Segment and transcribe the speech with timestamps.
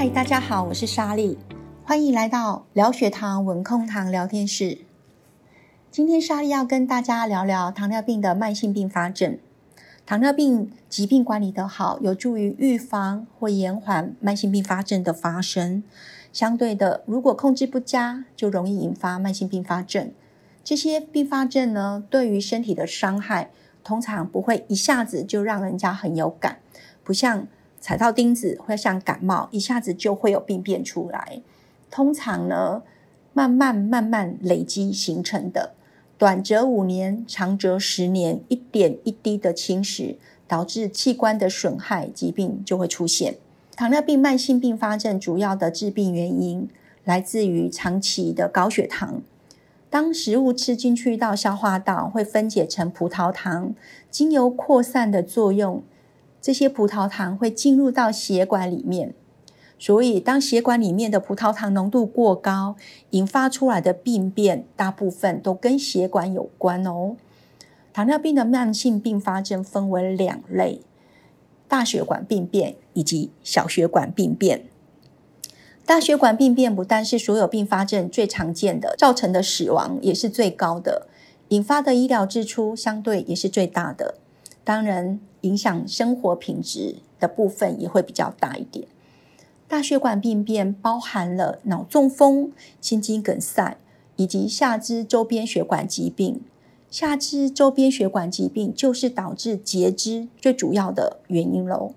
[0.00, 1.36] 嗨，大家好，我是莎莉，
[1.84, 4.78] 欢迎来到聊血糖稳控糖聊天室。
[5.90, 9.38] 今天莎莉要跟大家聊聊糖尿病的慢性并发症。
[10.06, 15.82] 糖尿病疾病管理得好，有助于预防或延缓慢性并发症的发生。
[16.32, 20.10] 相对的，如果控制不佳，就容易引发慢性并发症。
[20.64, 23.50] 这些并发症呢，对于身体的伤害，
[23.84, 26.60] 通常不会一下子就让人家很有感，
[27.04, 27.46] 不像
[27.80, 31.40] 踩到钉子或像感冒，一下子就会有病变出来。
[31.90, 32.82] 通常呢，
[33.32, 35.74] 慢慢慢慢累积形成的，
[36.18, 40.16] 短则五年，长则十年，一点一滴的侵蚀，
[40.46, 43.36] 导致器官的损害，疾病就会出现。
[43.74, 46.68] 糖尿病慢性并发症主要的致病原因
[47.04, 49.22] 来自于长期的高血糖。
[49.88, 53.74] 当食物吃进去到消化道，会分解成葡萄糖，
[54.10, 55.82] 经由扩散的作用，
[56.40, 59.14] 这些葡萄糖会进入到血管里面。
[59.78, 62.76] 所以，当血管里面的葡萄糖浓度过高，
[63.10, 67.16] 引发出来的病变，大部分都跟血管有关哦。
[67.92, 70.82] 糖尿病的慢性并发症分为两类。
[71.66, 74.66] 大血管病变以及小血管病变。
[75.86, 81.06] 大血管病变不但是所有并发症最常见的，造成的死亡也是最高的，
[81.48, 84.16] 引发的医疗支出相对也是最大的。
[84.62, 88.86] 当然，影响生活品质的部分也会比较大一点。
[89.68, 93.76] 大血管病变包含了脑中风、心肌梗塞
[94.16, 96.40] 以及下肢周边血管疾病。
[96.90, 101.94] 下肢周边血管疾病就是导致截肢最主要的原因喽。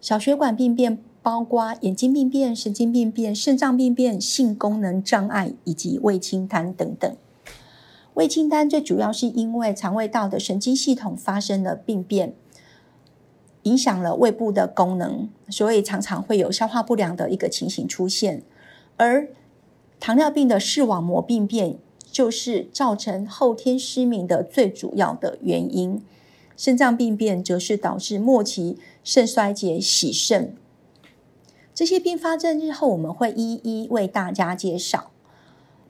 [0.00, 7.16] 小血管病变包括眼睛病变、神经病变、肾脏病变、性功能障碍以及胃清单等等。
[8.14, 12.34] 胃清单最主要是因为肠胃道的神经系统发生了病变，
[13.62, 18.42] 影响了胃部的功能，所以常常会有消化不良的一个情形出现。
[18.96, 19.28] 而
[19.98, 21.78] 糖尿病的视网膜病变。
[22.12, 26.02] 就是造成后天失明的最主要的原因。
[26.58, 30.54] 肾脏病变则是导致末期肾衰竭、洗肾。
[31.74, 35.11] 这些并发症日后我们会一一为大家介绍。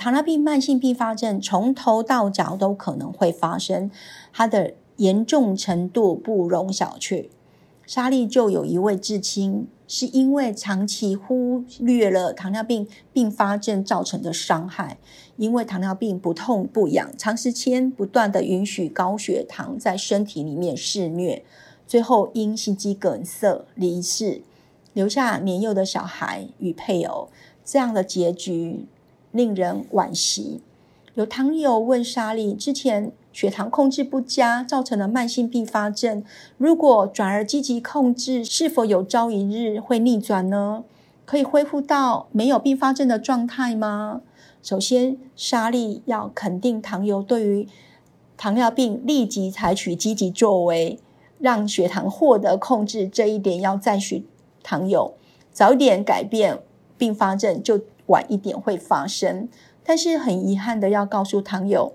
[0.00, 3.90] 糖尿病慢性并发症从头到脚都可能会发生，
[4.32, 7.28] 它的严重程度不容小觑。
[7.86, 14.96] 沙利就有一位至亲，是因为长期忽略了糖尿病并发症造成的伤害，
[15.36, 21.44] 因为糖尿病不痛不痒，长时间不断的允许高血糖在身体里面肆虐，
[21.86, 24.40] 最后因心肌梗塞离世，
[24.94, 27.28] 留下年幼的小孩与配偶，
[27.62, 28.86] 这样的结局
[29.32, 30.60] 令人惋惜。
[31.14, 33.12] 有糖友问莎莉之前。
[33.32, 36.24] 血糖控制不佳造成的慢性并发症，
[36.58, 40.82] 如果转而积极控制，是否有朝一日会逆转呢？
[41.24, 44.22] 可以恢复到没有并发症的状态吗？
[44.64, 47.68] 首先，沙利要肯定糖友对于
[48.36, 50.98] 糖尿病立即采取积极作为，
[51.38, 54.26] 让血糖获得控制这一点要赞许
[54.64, 55.14] 糖友，
[55.52, 56.58] 早点改变
[57.00, 59.48] 并发症，就晚一点会发生。
[59.82, 61.94] 但是很遗憾的要告诉糖友。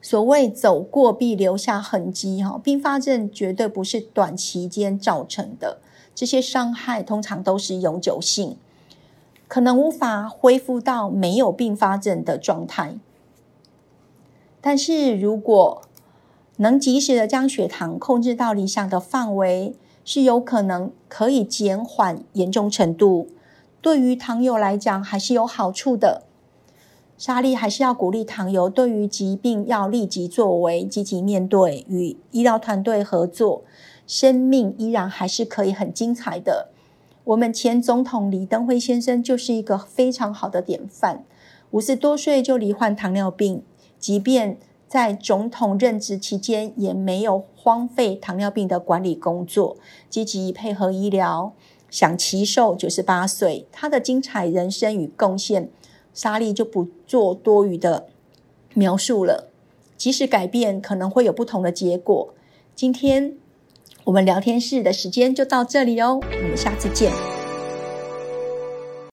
[0.00, 5.80] 所谓走过必留下痕迹，哈，并发症绝对不是短期间造成的，
[6.14, 8.56] 这些伤害通常都是永久性，
[9.48, 12.94] 可能无法恢复到没有并发症的状态。
[14.60, 15.82] 但是如果
[16.56, 23.28] 能及时的将血糖控制到理想的范围，是有可能可以减缓严重程度，
[23.80, 26.24] 对于糖友来讲还是有好处的。
[27.16, 33.62] 莎莉还是要鼓励糖友，对于疾病要立即作为，积极面对，与医疗团队合作，
[34.06, 36.68] 生命依然还是可以很精彩的。
[37.24, 41.24] 我们前总统李登辉先生就是一个非常好的典范，
[41.72, 43.62] 五十多岁就罹患糖尿病，
[43.98, 44.56] 即便
[44.88, 49.76] 在总统任职期间，也没有荒废糖尿病的管理工作，
[50.08, 51.52] 积极配合医疗，
[51.90, 55.70] 享其寿九十八岁，他的精彩人生与贡献。
[56.12, 58.08] 莎莉就不做多余的
[58.74, 59.48] 描述了。
[59.96, 62.34] 即使改变，可能会有不同的结果。
[62.74, 63.36] 今天
[64.04, 67.29] 我们聊天室的时间就到这里哦，我们下次见。